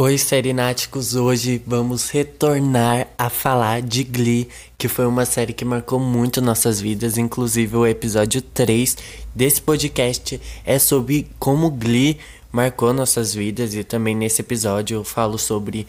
Oi, 0.00 0.16
Serináticos! 0.16 1.16
Hoje 1.16 1.60
vamos 1.66 2.08
retornar 2.10 3.08
a 3.18 3.28
falar 3.28 3.82
de 3.82 4.04
Glee, 4.04 4.48
que 4.78 4.86
foi 4.86 5.04
uma 5.04 5.26
série 5.26 5.52
que 5.52 5.64
marcou 5.64 5.98
muito 5.98 6.40
nossas 6.40 6.80
vidas, 6.80 7.18
inclusive 7.18 7.76
o 7.76 7.84
episódio 7.84 8.40
3 8.40 8.96
desse 9.34 9.60
podcast 9.60 10.40
é 10.64 10.78
sobre 10.78 11.26
como 11.36 11.68
Glee 11.68 12.16
marcou 12.52 12.92
nossas 12.92 13.34
vidas 13.34 13.74
e 13.74 13.82
também 13.82 14.14
nesse 14.14 14.40
episódio 14.40 14.98
eu 14.98 15.02
falo 15.02 15.36
sobre 15.36 15.84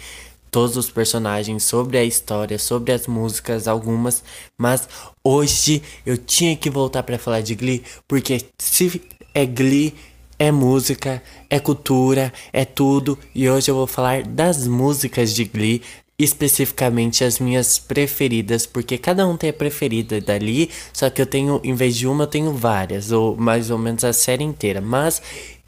todos 0.50 0.76
os 0.76 0.90
personagens, 0.90 1.64
sobre 1.64 2.00
a 2.00 2.04
história, 2.04 2.58
sobre 2.58 2.92
as 2.92 3.06
músicas, 3.06 3.68
algumas, 3.68 4.24
mas 4.58 4.90
hoje 5.24 5.84
eu 6.04 6.18
tinha 6.18 6.58
que 6.58 6.72
voltar 6.72 7.04
para 7.04 7.20
falar 7.20 7.42
de 7.42 7.54
Glee, 7.54 7.84
porque 8.08 8.44
se 8.58 9.04
é 9.36 9.46
Glee 9.46 9.94
é 10.40 10.52
música, 10.52 11.22
é 11.50 11.60
cultura, 11.60 12.32
é 12.54 12.64
tudo. 12.64 13.20
E 13.36 13.50
hoje 13.50 13.70
eu 13.70 13.76
vou 13.76 13.86
falar 13.86 14.24
das 14.24 14.66
músicas 14.66 15.36
de 15.36 15.44
Glee, 15.44 15.82
especificamente 16.18 17.24
as 17.24 17.40
minhas 17.40 17.78
preferidas, 17.78 18.66
porque 18.66 18.98
cada 18.98 19.28
um 19.28 19.36
tem 19.36 19.50
a 19.50 19.54
preferida 19.54 20.22
dali, 20.22 20.70
só 20.94 21.10
que 21.10 21.22
eu 21.22 21.26
tenho, 21.26 21.60
em 21.64 21.74
vez 21.74 21.96
de 21.96 22.08
uma, 22.08 22.24
eu 22.24 22.28
tenho 22.28 22.54
várias, 22.54 23.12
ou 23.12 23.36
mais 23.36 23.70
ou 23.70 23.78
menos 23.78 24.04
a 24.06 24.14
série 24.14 24.44
inteira. 24.44 24.80
Mas 24.80 25.22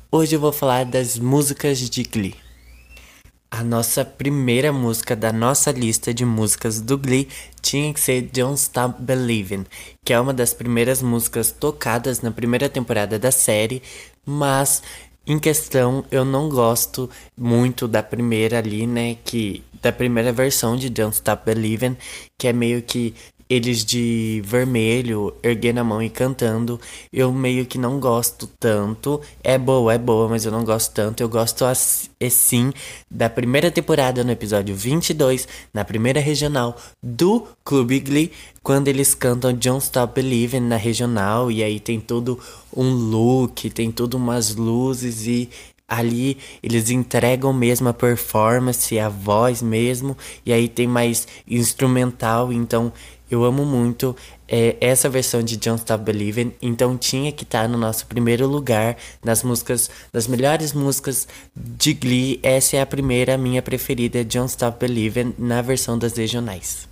hoje 0.10 0.36
eu 0.36 0.40
vou 0.40 0.54
falar 0.54 0.86
das 0.86 1.20
músicas 1.20 1.78
de 1.78 2.04
Glee. 2.04 2.36
A 3.54 3.66
nossa 3.66 4.06
primeira 4.06 4.72
música 4.72 5.14
da 5.14 5.34
nossa 5.34 5.72
lista 5.72 6.14
de 6.14 6.24
músicas 6.24 6.80
do 6.80 6.98
Glee 6.98 7.28
tinha 7.62 7.94
que 7.94 8.00
ser 8.00 8.22
Don't 8.22 8.58
Stop 8.58 9.02
Believing, 9.02 9.66
que 10.06 10.14
é 10.14 10.20
uma 10.20 10.34
das 10.34 10.54
primeiras 10.54 11.02
músicas 11.02 11.52
tocadas 11.52 12.22
na 12.22 12.32
primeira 12.32 12.70
temporada 12.70 13.20
da 13.20 13.30
série, 13.30 13.84
mas 14.26 14.82
em 15.26 15.40
questão 15.40 16.04
eu 16.12 16.26
não 16.26 16.50
gosto 16.50 17.10
muito 17.38 17.88
da 17.88 18.02
primeira 18.02 18.58
ali, 18.58 18.88
né, 18.88 19.16
que 19.24 19.64
da 19.82 19.92
primeira 19.92 20.32
versão 20.32 20.76
de 20.76 20.90
Don't 20.90 21.16
Stop 21.16 21.46
Believing, 21.46 21.98
que 22.38 22.48
é 22.48 22.54
meio 22.54 22.82
que 22.82 23.16
eles 23.52 23.84
de 23.84 24.42
vermelho 24.46 25.34
erguendo 25.44 25.80
a 25.80 25.84
mão 25.84 26.02
e 26.02 26.10
cantando, 26.10 26.80
eu 27.12 27.34
meio 27.34 27.66
que 27.66 27.78
não 27.78 28.00
gosto 28.00 28.48
tanto. 28.58 29.20
É 29.44 29.58
boa, 29.58 29.94
é 29.94 29.98
boa, 29.98 30.30
mas 30.30 30.46
eu 30.46 30.54
não 30.54 30.64
gosto 30.64 30.94
tanto. 30.94 31.22
Eu 31.22 31.28
gosto 31.28 31.66
assim 31.66 32.72
da 33.10 33.30
primeira 33.30 33.70
temporada 33.70 34.24
no 34.24 34.32
episódio 34.32 34.74
22, 34.74 35.50
na 35.74 35.84
primeira 35.84 36.22
regional 36.22 36.78
do 37.04 37.46
Clube 37.66 38.00
Glee, 38.00 38.32
quando 38.64 38.88
eles 38.88 39.14
cantam 39.14 39.54
Don't 39.54 39.84
Stop 39.84 40.14
Believing 40.16 40.62
na 40.62 40.78
regional 40.78 41.52
e 41.52 41.62
aí 41.62 41.78
tem 41.78 42.00
todo 42.00 42.40
um 42.74 42.90
look, 42.90 43.70
tem 43.70 43.92
tudo 43.92 44.16
umas 44.16 44.56
luzes 44.56 45.28
e 45.28 45.50
ali 45.92 46.38
eles 46.64 46.90
entregam 46.90 47.52
mesmo 47.52 47.90
a 47.90 47.94
performance, 47.94 48.98
a 48.98 49.10
voz 49.10 49.62
mesmo, 49.62 50.18
e 50.46 50.54
aí 50.54 50.70
tem 50.70 50.88
mais 50.88 51.28
instrumental, 51.46 52.54
então 52.54 52.94
eu 53.30 53.44
amo 53.44 53.66
muito 53.66 54.16
é, 54.48 54.76
essa 54.80 55.10
versão 55.10 55.44
de 55.44 55.58
Don't 55.58 55.80
Stop 55.80 56.04
Believing, 56.04 56.54
então 56.62 56.98
tinha 56.98 57.32
que 57.32 57.44
estar 57.44 57.64
tá 57.64 57.68
no 57.68 57.78
nosso 57.78 58.06
primeiro 58.06 58.48
lugar 58.48 58.98
nas 59.24 59.44
músicas, 59.44 59.90
das 60.12 60.28
melhores 60.28 60.74
músicas 60.74 61.28
de 61.56 61.94
Glee. 61.94 62.40
Essa 62.44 62.78
é 62.78 62.82
a 62.82 62.86
primeira, 62.86 63.38
minha 63.38 63.62
preferida, 63.62 64.24
Don't 64.24 64.50
Stop 64.50 64.80
Believing, 64.80 65.34
na 65.38 65.62
versão 65.62 65.98
das 65.98 66.14
regionais. 66.14 66.90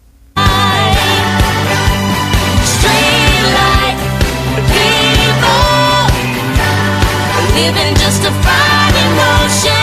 Living 7.60 7.94
just 7.96 8.24
a 8.24 8.32
Friday 8.42 9.10
notion, 9.20 9.79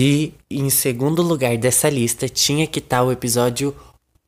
E 0.00 0.32
em 0.48 0.70
segundo 0.70 1.22
lugar 1.22 1.58
dessa 1.58 1.90
lista 1.90 2.28
tinha 2.28 2.68
que 2.68 2.78
estar 2.78 2.98
tá 2.98 3.02
o 3.02 3.10
episódio 3.10 3.74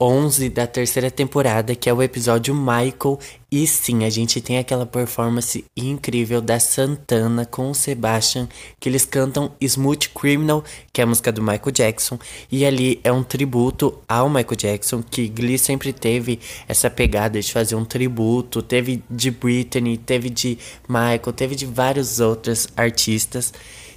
11 0.00 0.48
da 0.48 0.66
terceira 0.66 1.12
temporada, 1.12 1.76
que 1.76 1.88
é 1.88 1.94
o 1.94 2.02
episódio 2.02 2.52
Michael. 2.52 3.20
E 3.52 3.64
sim, 3.68 4.04
a 4.04 4.10
gente 4.10 4.40
tem 4.40 4.58
aquela 4.58 4.84
performance 4.84 5.64
incrível 5.76 6.40
da 6.40 6.58
Santana 6.58 7.46
com 7.46 7.70
o 7.70 7.74
Sebastian, 7.74 8.48
que 8.80 8.88
eles 8.88 9.04
cantam 9.04 9.52
Smooth 9.60 10.08
Criminal, 10.08 10.64
que 10.92 11.00
é 11.00 11.04
a 11.04 11.06
música 11.06 11.30
do 11.30 11.40
Michael 11.40 11.70
Jackson. 11.70 12.18
E 12.50 12.66
ali 12.66 12.98
é 13.04 13.12
um 13.12 13.22
tributo 13.22 13.96
ao 14.08 14.28
Michael 14.28 14.56
Jackson, 14.56 15.04
que 15.08 15.28
Glee 15.28 15.56
sempre 15.56 15.92
teve 15.92 16.40
essa 16.66 16.90
pegada 16.90 17.40
de 17.40 17.52
fazer 17.52 17.76
um 17.76 17.84
tributo. 17.84 18.60
Teve 18.60 19.04
de 19.08 19.30
Britney, 19.30 19.96
teve 19.98 20.30
de 20.30 20.58
Michael, 20.88 21.32
teve 21.32 21.54
de 21.54 21.64
vários 21.64 22.18
outros 22.18 22.66
artistas. 22.76 23.52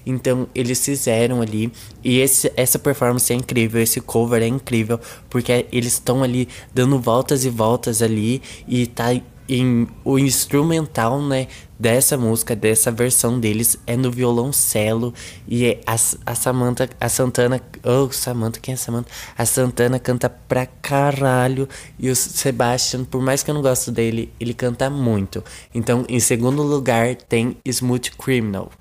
Então 0.05 0.47
eles 0.53 0.83
fizeram 0.83 1.41
ali 1.41 1.71
e 2.03 2.19
esse, 2.19 2.51
essa 2.55 2.77
performance 2.77 3.31
é 3.31 3.35
incrível, 3.35 3.81
esse 3.81 4.01
cover 4.01 4.41
é 4.41 4.47
incrível 4.47 4.99
porque 5.29 5.65
eles 5.71 5.93
estão 5.93 6.23
ali 6.23 6.47
dando 6.73 6.99
voltas 6.99 7.45
e 7.45 7.49
voltas 7.49 8.01
ali 8.01 8.41
e 8.67 8.87
tá 8.87 9.13
em 9.47 9.87
o 10.03 10.17
instrumental, 10.17 11.21
né, 11.21 11.47
dessa 11.77 12.17
música, 12.17 12.55
dessa 12.55 12.91
versão 12.91 13.39
deles 13.39 13.77
é 13.85 13.97
no 13.97 14.09
violoncelo 14.09 15.13
e 15.47 15.65
é 15.65 15.81
a, 15.85 15.95
a 16.25 16.35
Samantha, 16.35 16.89
a 16.99 17.09
Santana, 17.09 17.61
oh, 17.83 18.09
Samantha, 18.11 18.59
quem 18.59 18.73
é 18.73 18.77
Samantha? 18.77 19.11
A 19.37 19.45
Santana 19.45 19.99
canta 19.99 20.29
pra 20.29 20.65
caralho 20.65 21.67
e 21.99 22.09
o 22.09 22.15
Sebastian, 22.15 23.03
por 23.03 23.21
mais 23.21 23.43
que 23.43 23.51
eu 23.51 23.55
não 23.55 23.61
gosto 23.61 23.91
dele, 23.91 24.31
ele 24.39 24.53
canta 24.53 24.89
muito. 24.89 25.43
Então, 25.73 26.05
em 26.07 26.19
segundo 26.19 26.63
lugar 26.63 27.15
tem 27.15 27.57
Smooth 27.65 28.11
Criminal. 28.11 28.71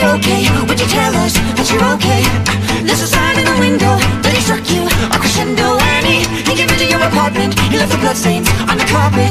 Anything 0.00 0.16
okay? 0.16 0.64
Would 0.64 0.80
you 0.80 0.86
tell 0.86 1.12
us 1.20 1.34
that 1.60 1.68
you're 1.68 1.84
okay? 2.00 2.24
There's 2.88 3.04
a 3.04 3.06
sign 3.06 3.36
in 3.36 3.44
the 3.44 3.56
window 3.60 4.00
that 4.24 4.32
he 4.32 4.40
struck 4.40 4.64
you 4.72 4.88
a 5.12 5.16
crescendo 5.20 5.76
And 5.76 6.06
he, 6.08 6.24
he 6.48 6.56
came 6.56 6.72
into 6.72 6.88
your 6.88 7.04
apartment 7.04 7.52
He 7.68 7.76
left 7.76 7.92
the 7.92 8.00
bloodstains 8.00 8.48
on 8.64 8.80
the 8.80 8.88
carpet 8.88 9.28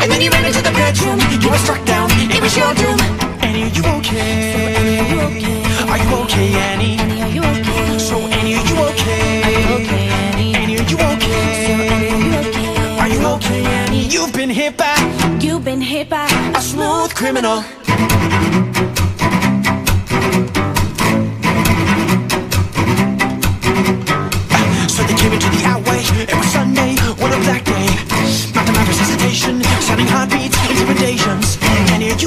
And 0.00 0.08
then 0.08 0.20
he 0.20 0.32
ran 0.32 0.48
into 0.48 0.64
the 0.64 0.72
bedroom 0.72 1.20
You 1.44 1.52
were 1.52 1.60
struck 1.60 1.84
down, 1.84 2.08
it 2.32 2.40
was 2.40 2.56
your 2.56 2.72
doom 2.72 2.96
Annie, 3.44 3.68
are 3.68 3.74
you 3.76 3.84
okay? 4.00 4.48
So 4.48 4.64
Annie, 4.80 4.96
are 4.96 5.08
you 5.12 5.20
okay? 5.28 5.60
Are 5.92 6.00
you 6.00 6.10
okay, 6.24 6.48
Annie? 6.56 6.96
Annie, 6.96 7.20
are 7.20 7.32
you 7.36 7.42
okay? 7.44 7.98
So 8.00 8.16
Annie, 8.16 8.56
are 8.56 8.64
you 8.64 8.76
okay? 8.88 9.44
Are 9.44 9.60
you 9.60 9.68
okay, 9.76 10.04
Annie? 10.08 10.56
Annie, 10.56 10.76
are 10.80 10.88
you 10.88 10.96
okay? 10.96 11.52
So 11.68 11.72
Annie, 11.84 12.08
are 12.08 12.24
you 12.24 12.32
okay? 12.48 12.96
Are 12.96 13.08
you 13.12 13.20
okay, 13.36 13.60
Annie? 13.60 14.08
You've 14.08 14.32
been 14.32 14.48
hit 14.50 14.72
by 14.76 14.96
You've 15.40 15.64
been 15.64 15.84
hit 15.84 16.08
by 16.08 16.28
A 16.56 16.60
smooth 16.64 17.12
criminal 17.14 17.60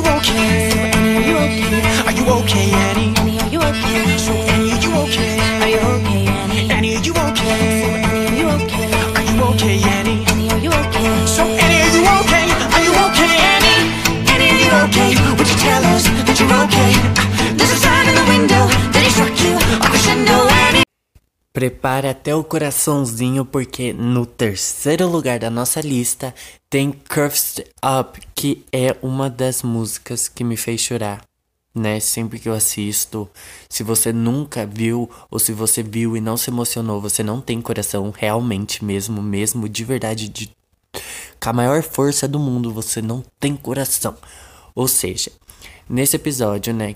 won't 0.04 0.24
care. 0.24 0.71
Prepare 21.62 22.08
até 22.08 22.36
o 22.36 22.44
coraçãozinho 22.44 23.46
porque 23.46 23.94
no 23.94 24.26
terceiro 24.26 25.08
lugar 25.08 25.38
da 25.38 25.48
nossa 25.48 25.80
lista 25.80 26.34
tem 26.68 26.92
Curved 26.92 27.66
Up, 28.00 28.20
que 28.34 28.66
é 28.72 28.98
uma 29.00 29.30
das 29.30 29.62
músicas 29.62 30.28
que 30.28 30.44
me 30.44 30.58
fez 30.58 30.82
chorar, 30.82 31.22
né? 31.72 32.00
Sempre 32.00 32.40
que 32.40 32.50
eu 32.50 32.54
assisto. 32.56 33.30
Se 33.70 33.84
você 33.84 34.12
nunca 34.12 34.66
viu 34.66 35.08
ou 35.30 35.38
se 35.38 35.54
você 35.54 35.84
viu 35.84 36.18
e 36.18 36.20
não 36.20 36.36
se 36.36 36.50
emocionou, 36.50 37.00
você 37.00 37.22
não 37.22 37.40
tem 37.40 37.62
coração 37.62 38.10
realmente 38.10 38.84
mesmo, 38.84 39.22
mesmo 39.22 39.70
de 39.70 39.86
verdade 39.86 40.30
de 40.30 40.50
com 41.40 41.50
a 41.52 41.54
maior 41.54 41.84
força 41.84 42.28
do 42.28 42.40
mundo, 42.40 42.74
você 42.74 43.04
não 43.04 43.24
tem 43.40 43.56
coração. 43.56 44.18
Ou 44.74 44.88
seja, 44.88 45.32
nesse 45.88 46.16
episódio, 46.16 46.74
né, 46.74 46.96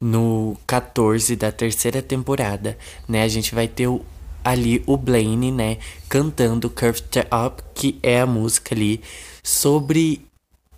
no 0.00 0.56
14 0.66 1.36
da 1.36 1.52
terceira 1.52 2.00
temporada, 2.00 2.78
né? 3.06 3.22
A 3.22 3.28
gente 3.28 3.54
vai 3.54 3.68
ter 3.68 3.86
o, 3.86 4.00
ali 4.42 4.82
o 4.86 4.96
Blaine, 4.96 5.52
né, 5.52 5.78
cantando 6.08 6.70
Curved 6.70 7.20
Up, 7.46 7.62
que 7.74 7.98
é 8.02 8.20
a 8.20 8.26
música 8.26 8.74
ali 8.74 9.00
sobre 9.42 10.24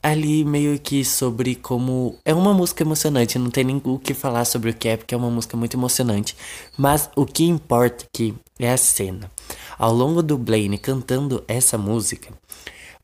ali 0.03 0.45
meio 0.45 0.81
que 0.81 1.05
sobre 1.05 1.55
como 1.55 2.19
é 2.25 2.35
uma 2.35 2.53
música 2.53 2.83
emocionante, 2.83 3.39
não 3.39 3.51
tem 3.51 3.63
nem 3.63 3.81
o 3.85 3.99
que 4.01 4.13
falar 4.13 4.45
sobre 4.45 4.71
o 4.71 4.75
que 4.75 4.89
é, 4.89 4.97
porque 4.97 5.15
é 5.15 5.17
uma 5.17 5.31
música 5.31 5.57
muito 5.57 5.77
emocionante, 5.77 6.37
mas 6.77 7.09
o 7.15 7.25
que 7.25 7.45
importa 7.45 8.05
aqui 8.05 8.35
é 8.59 8.73
a 8.73 8.77
cena. 8.77 9.31
Ao 9.79 9.95
longo 9.95 10.21
do 10.21 10.37
Blaine 10.37 10.77
cantando 10.77 11.45
essa 11.47 11.79
música, 11.79 12.31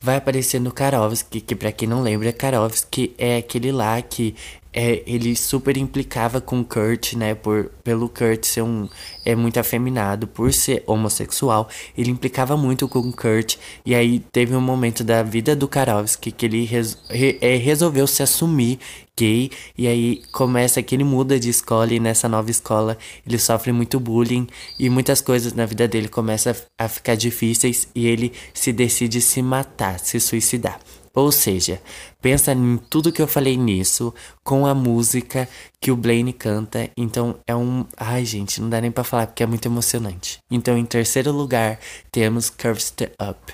vai 0.01 0.17
aparecer 0.17 0.61
no 0.61 0.73
Karovski, 0.73 1.41
que 1.41 1.55
para 1.55 1.71
quem 1.71 1.89
não 1.89 2.03
lembra, 2.03 2.33
Karovski 2.33 3.15
é 3.17 3.37
aquele 3.37 3.71
lá 3.71 4.03
que 4.03 4.35
é, 4.73 5.03
ele 5.07 5.35
super 5.35 5.77
implicava 5.77 6.41
com 6.41 6.63
Kurt, 6.63 7.15
né? 7.15 7.35
Por, 7.35 7.71
pelo 7.83 8.09
Kurt 8.09 8.45
ser 8.45 8.63
um. 8.63 8.89
É 9.25 9.35
muito 9.35 9.59
afeminado, 9.59 10.27
por 10.27 10.53
ser 10.53 10.83
homossexual. 10.87 11.69
Ele 11.97 12.11
implicava 12.11 12.57
muito 12.57 12.87
com 12.89 13.11
Kurt. 13.13 13.57
E 13.85 13.95
aí 13.95 14.21
teve 14.21 14.55
um 14.55 14.61
momento 14.61 15.03
da 15.03 15.23
vida 15.23 15.57
do 15.57 15.67
Karofsky 15.67 16.31
que 16.31 16.47
ele 16.47 16.65
res, 16.65 16.99
re, 17.09 17.39
é, 17.41 17.57
resolveu 17.57 18.07
se 18.07 18.23
assumir 18.23 18.79
gay. 19.17 19.51
E 19.77 19.87
aí 19.89 20.23
começa 20.33 20.83
que 20.83 20.95
ele 20.95 21.05
muda 21.05 21.41
de 21.41 21.49
escola. 21.49 21.93
E 21.93 22.01
nessa 22.01 22.29
nova 22.29 22.51
escola 22.51 22.99
ele 23.27 23.39
sofre 23.39 23.73
muito 23.73 23.99
bullying. 23.99 24.47
E 24.79 24.91
muitas 24.91 25.21
coisas 25.21 25.55
na 25.55 25.67
vida 25.67 25.89
dele 25.89 26.09
começam 26.09 26.55
a 26.79 26.89
ficar 26.89 27.15
difíceis. 27.15 27.89
E 27.95 28.07
ele 28.07 28.33
se 28.53 28.73
decide 28.73 29.21
se 29.21 29.43
matar, 29.43 29.99
se 29.99 30.21
suicidar. 30.21 30.79
Ou 31.19 31.33
seja, 31.33 31.83
pensa 32.23 32.53
em 32.53 32.77
tudo 32.77 33.11
que 33.11 33.21
eu 33.21 33.27
falei 33.27 33.57
nisso 33.57 34.15
com 34.45 34.65
a 34.65 34.73
música 34.73 35.49
que 35.81 35.91
o 35.91 35.97
Blaine 35.97 36.33
canta. 36.33 36.89
Então 36.97 37.41
é 37.45 37.57
um. 37.57 37.85
Ai, 37.97 38.25
gente, 38.25 38.61
não 38.61 38.71
dá 38.71 38.81
nem 38.81 38.93
pra 38.93 39.03
falar 39.03 39.27
porque 39.27 39.43
é 39.43 39.47
muito 39.47 39.67
emocionante. 39.67 40.39
Então, 40.49 40.79
em 40.79 40.85
terceiro 40.85 41.33
lugar, 41.33 41.81
temos 42.13 42.49
Curves 42.49 42.95
Up. 43.21 43.53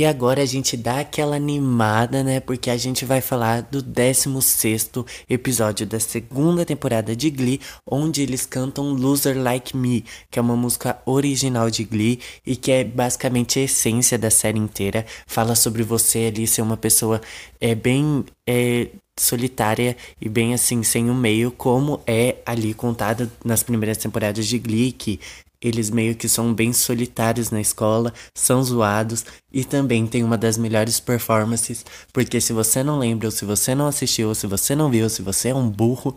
E 0.00 0.04
agora 0.06 0.40
a 0.40 0.46
gente 0.46 0.78
dá 0.78 1.00
aquela 1.00 1.36
animada, 1.36 2.24
né? 2.24 2.40
Porque 2.40 2.70
a 2.70 2.76
gente 2.78 3.04
vai 3.04 3.20
falar 3.20 3.60
do 3.60 3.82
16 3.82 4.92
episódio 5.28 5.86
da 5.86 6.00
segunda 6.00 6.64
temporada 6.64 7.14
de 7.14 7.28
Glee, 7.28 7.60
onde 7.84 8.22
eles 8.22 8.46
cantam 8.46 8.94
Loser 8.94 9.36
Like 9.38 9.76
Me, 9.76 10.02
que 10.30 10.38
é 10.38 10.42
uma 10.42 10.56
música 10.56 10.98
original 11.04 11.68
de 11.68 11.84
Glee 11.84 12.18
e 12.46 12.56
que 12.56 12.72
é 12.72 12.82
basicamente 12.82 13.58
a 13.58 13.62
essência 13.64 14.16
da 14.16 14.30
série 14.30 14.58
inteira. 14.58 15.04
Fala 15.26 15.54
sobre 15.54 15.82
você 15.82 16.30
ali 16.34 16.46
ser 16.46 16.62
uma 16.62 16.78
pessoa 16.78 17.20
é, 17.60 17.74
bem. 17.74 18.24
É, 18.48 18.88
solitária 19.18 19.98
e 20.18 20.30
bem 20.30 20.54
assim, 20.54 20.82
sem 20.82 21.10
o 21.10 21.12
um 21.12 21.14
meio, 21.14 21.50
como 21.50 22.00
é 22.06 22.36
ali 22.46 22.72
contado 22.72 23.30
nas 23.44 23.62
primeiras 23.62 23.98
temporadas 23.98 24.46
de 24.46 24.58
Glee, 24.58 24.92
que 24.92 25.20
eles 25.62 25.90
meio 25.90 26.14
que 26.14 26.28
são 26.28 26.54
bem 26.54 26.72
solitários 26.72 27.50
na 27.50 27.60
escola, 27.60 28.12
são 28.34 28.62
zoados 28.62 29.24
e 29.52 29.64
também 29.64 30.06
tem 30.06 30.24
uma 30.24 30.38
das 30.38 30.56
melhores 30.56 30.98
performances, 30.98 31.84
porque 32.12 32.40
se 32.40 32.52
você 32.52 32.82
não 32.82 32.98
lembra, 32.98 33.28
ou 33.28 33.32
se 33.32 33.44
você 33.44 33.74
não 33.74 33.86
assistiu, 33.86 34.28
ou 34.28 34.34
se 34.34 34.46
você 34.46 34.74
não 34.74 34.90
viu, 34.90 35.08
se 35.08 35.22
você 35.22 35.50
é 35.50 35.54
um 35.54 35.68
burro, 35.68 36.16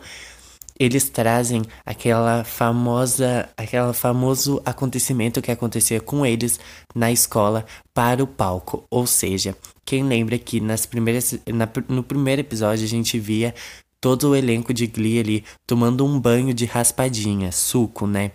eles 0.80 1.08
trazem 1.10 1.62
aquela 1.86 2.44
famosa, 2.44 3.50
aquele 3.56 3.94
famoso 3.94 4.62
acontecimento 4.66 5.42
que 5.42 5.52
acontecia 5.52 6.00
com 6.02 6.26
eles 6.26 6.60
na 6.96 7.12
escola 7.12 7.66
para 7.94 8.24
o 8.24 8.28
palco. 8.28 8.84
Ou 8.90 9.06
seja, 9.06 9.56
quem 9.86 10.04
lembra 10.04 10.38
que 10.38 10.60
nas 10.60 10.86
primeiras, 10.86 11.38
na, 11.48 11.70
no 11.88 12.04
primeiro 12.04 12.42
episódio 12.42 12.86
a 12.86 12.90
gente 12.90 13.20
via 13.20 13.54
todo 14.02 14.32
o 14.32 14.36
elenco 14.36 14.74
de 14.74 14.88
Glee 14.88 15.20
ali 15.20 15.44
tomando 15.66 16.06
um 16.06 16.20
banho 16.20 16.54
de 16.54 16.66
raspadinha, 16.66 17.52
suco, 17.52 18.08
né? 18.08 18.32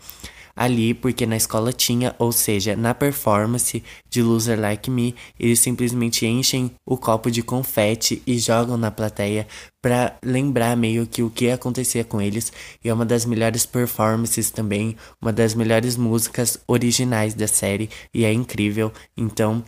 Ali 0.58 0.92
porque 0.92 1.24
na 1.24 1.36
escola 1.36 1.72
tinha, 1.72 2.14
ou 2.18 2.32
seja, 2.32 2.74
na 2.74 2.92
performance 2.92 3.82
de 4.10 4.22
Loser 4.22 4.58
Like 4.58 4.90
Me, 4.90 5.14
eles 5.38 5.60
simplesmente 5.60 6.26
enchem 6.26 6.72
o 6.84 6.96
copo 6.96 7.30
de 7.30 7.42
confete 7.42 8.20
e 8.26 8.38
jogam 8.38 8.76
na 8.76 8.90
plateia 8.90 9.46
para 9.80 10.18
lembrar 10.22 10.76
meio 10.76 11.06
que 11.06 11.22
o 11.22 11.30
que 11.30 11.50
acontecia 11.50 12.02
com 12.02 12.20
eles. 12.20 12.52
E 12.84 12.88
é 12.88 12.92
uma 12.92 13.06
das 13.06 13.24
melhores 13.24 13.64
performances 13.64 14.50
também, 14.50 14.96
uma 15.22 15.32
das 15.32 15.54
melhores 15.54 15.96
músicas 15.96 16.58
originais 16.66 17.34
da 17.34 17.46
série 17.46 17.88
e 18.12 18.24
é 18.24 18.32
incrível. 18.32 18.92
Então, 19.16 19.62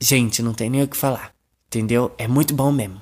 gente, 0.00 0.42
não 0.42 0.54
tem 0.54 0.70
nem 0.70 0.82
o 0.82 0.88
que 0.88 0.96
falar, 0.96 1.34
entendeu? 1.66 2.10
É 2.16 2.26
muito 2.26 2.54
bom 2.54 2.72
mesmo. 2.72 3.00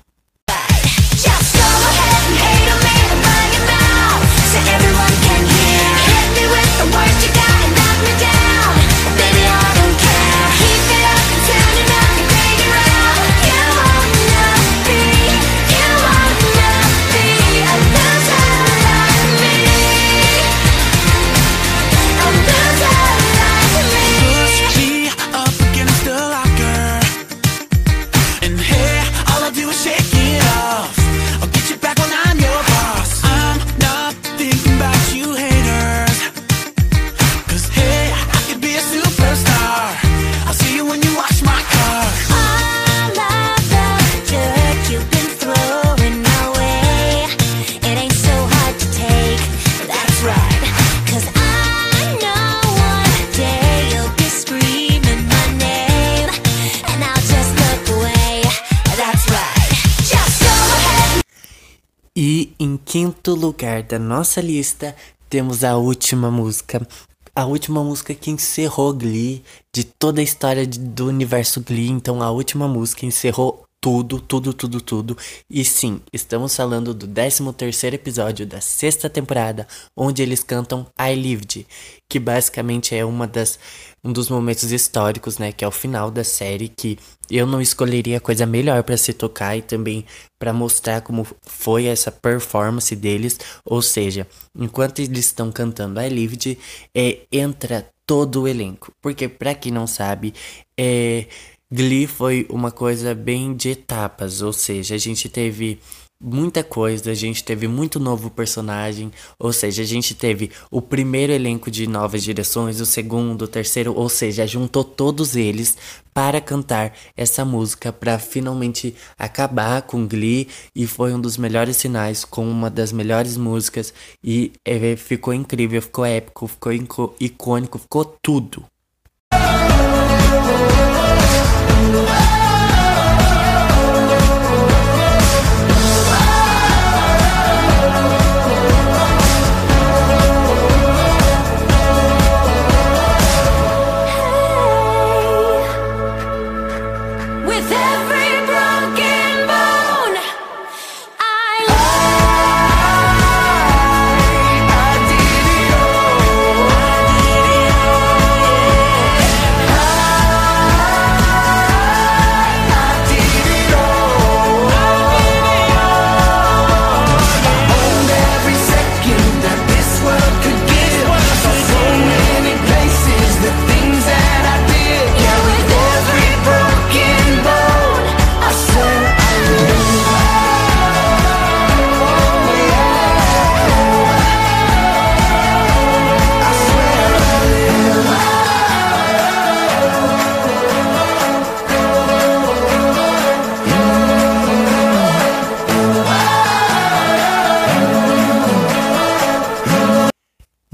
Quinto 62.92 63.34
lugar 63.34 63.82
da 63.82 63.99
nossa 63.99 64.38
lista 64.38 64.94
temos 65.30 65.64
a 65.64 65.78
última 65.78 66.30
música. 66.30 66.87
A 67.34 67.46
última 67.46 67.82
música 67.82 68.14
que 68.14 68.30
encerrou 68.30 68.92
Glee 68.92 69.42
de 69.75 69.82
toda 69.82 70.20
a 70.20 70.22
história 70.22 70.66
de, 70.66 70.78
do 70.78 71.06
universo 71.06 71.62
Glee. 71.62 71.88
Então 71.88 72.20
a 72.22 72.30
última 72.30 72.68
música 72.68 73.06
encerrou 73.06 73.64
tudo, 73.82 74.20
tudo, 74.20 74.54
tudo, 74.54 74.80
tudo. 74.80 75.18
E 75.50 75.64
sim, 75.64 76.00
estamos 76.12 76.54
falando 76.54 76.94
do 76.94 77.04
13 77.04 77.52
terceiro 77.52 77.96
episódio 77.96 78.46
da 78.46 78.60
sexta 78.60 79.10
temporada, 79.10 79.66
onde 79.96 80.22
eles 80.22 80.44
cantam 80.44 80.86
I 80.96 81.16
Lived, 81.16 81.66
que 82.08 82.20
basicamente 82.20 82.94
é 82.94 83.04
uma 83.04 83.26
das 83.26 83.58
um 84.04 84.12
dos 84.12 84.28
momentos 84.28 84.70
históricos, 84.72 85.38
né, 85.38 85.52
que 85.52 85.64
é 85.64 85.68
o 85.68 85.70
final 85.70 86.10
da 86.10 86.24
série, 86.24 86.68
que 86.68 86.98
eu 87.30 87.46
não 87.46 87.60
escolheria 87.60 88.20
coisa 88.20 88.44
melhor 88.44 88.82
para 88.82 88.96
se 88.96 89.12
tocar 89.12 89.56
e 89.56 89.62
também 89.62 90.04
para 90.40 90.52
mostrar 90.52 91.00
como 91.02 91.26
foi 91.42 91.86
essa 91.86 92.10
performance 92.10 92.94
deles, 92.96 93.38
ou 93.64 93.80
seja, 93.80 94.26
enquanto 94.56 95.00
eles 95.00 95.26
estão 95.26 95.52
cantando 95.52 96.00
I 96.00 96.08
Lived, 96.08 96.58
é, 96.96 97.20
entra 97.30 97.88
todo 98.04 98.42
o 98.42 98.48
elenco, 98.48 98.92
porque 99.00 99.28
para 99.28 99.54
quem 99.54 99.70
não 99.70 99.86
sabe, 99.86 100.34
é 100.76 101.26
Glee 101.74 102.06
foi 102.06 102.46
uma 102.50 102.70
coisa 102.70 103.14
bem 103.14 103.54
de 103.54 103.70
etapas, 103.70 104.42
ou 104.42 104.52
seja, 104.52 104.94
a 104.94 104.98
gente 104.98 105.26
teve 105.26 105.80
muita 106.22 106.62
coisa, 106.62 107.10
a 107.10 107.14
gente 107.14 107.42
teve 107.42 107.66
muito 107.66 107.98
novo 107.98 108.28
personagem, 108.28 109.10
ou 109.38 109.54
seja, 109.54 109.80
a 109.80 109.86
gente 109.86 110.14
teve 110.14 110.50
o 110.70 110.82
primeiro 110.82 111.32
elenco 111.32 111.70
de 111.70 111.86
novas 111.86 112.22
direções, 112.22 112.78
o 112.78 112.84
segundo, 112.84 113.46
o 113.46 113.48
terceiro, 113.48 113.94
ou 113.94 114.10
seja, 114.10 114.46
juntou 114.46 114.84
todos 114.84 115.34
eles 115.34 115.78
para 116.12 116.42
cantar 116.42 116.94
essa 117.16 117.42
música 117.42 117.90
para 117.90 118.18
finalmente 118.18 118.94
acabar 119.18 119.80
com 119.80 120.06
Glee 120.06 120.48
e 120.76 120.86
foi 120.86 121.14
um 121.14 121.20
dos 121.22 121.38
melhores 121.38 121.78
sinais 121.78 122.22
com 122.22 122.46
uma 122.46 122.68
das 122.68 122.92
melhores 122.92 123.38
músicas 123.38 123.94
e 124.22 124.52
é, 124.62 124.94
ficou 124.94 125.32
incrível, 125.32 125.80
ficou 125.80 126.04
épico, 126.04 126.46
ficou 126.46 127.16
icônico, 127.18 127.78
ficou 127.78 128.04
tudo. 128.04 128.62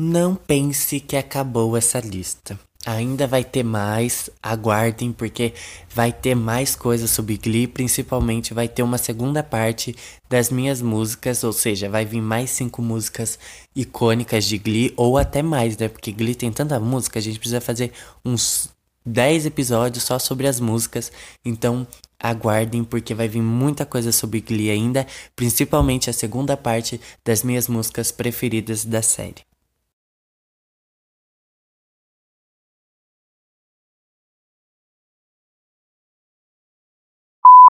Não 0.01 0.37
pense 0.37 1.01
que 1.01 1.17
acabou 1.17 1.77
essa 1.77 1.99
lista. 1.99 2.57
Ainda 2.87 3.27
vai 3.27 3.43
ter 3.43 3.65
mais, 3.65 4.31
aguardem, 4.41 5.13
porque 5.13 5.53
vai 5.93 6.13
ter 6.13 6.37
mais 6.37 6.77
coisas 6.77 7.11
sobre 7.11 7.37
Glee. 7.37 7.67
Principalmente 7.67 8.55
vai 8.55 8.69
ter 8.69 8.85
uma 8.85 8.97
segunda 8.97 9.43
parte 9.43 9.97
das 10.31 10.51
minhas 10.51 10.81
músicas, 10.81 11.43
ou 11.43 11.53
seja, 11.53 11.91
vai 11.91 12.05
vir 12.05 12.23
mais 12.23 12.51
cinco 12.51 12.81
músicas 12.81 13.41
icônicas 13.75 14.45
de 14.45 14.57
Glee, 14.57 14.95
ou 14.97 15.19
até 15.19 15.43
mais, 15.43 15.77
né? 15.77 15.89
Porque 15.89 16.13
Glee 16.13 16.37
tem 16.37 16.53
tanta 16.53 16.79
música, 16.79 17.19
a 17.19 17.23
gente 17.23 17.41
precisa 17.41 17.61
fazer 17.61 17.91
uns 18.25 18.71
10 19.05 19.47
episódios 19.47 20.05
só 20.05 20.17
sobre 20.17 20.47
as 20.47 20.61
músicas. 20.61 21.11
Então 21.45 21.85
aguardem, 22.21 22.85
porque 22.85 23.15
vai 23.15 23.27
vir 23.27 23.43
muita 23.43 23.85
coisa 23.85 24.13
sobre 24.13 24.41
Glee 24.41 24.71
ainda, 24.71 25.05
principalmente 25.35 26.09
a 26.09 26.13
segunda 26.13 26.57
parte 26.57 27.01
das 27.25 27.43
minhas 27.43 27.67
músicas 27.67 28.13
preferidas 28.13 28.85
da 28.85 29.03
série. 29.03 29.48